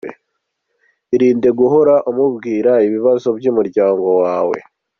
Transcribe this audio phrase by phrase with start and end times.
[1.15, 4.57] Irinde guhora umubwira ibibazo by’umuryango wawe.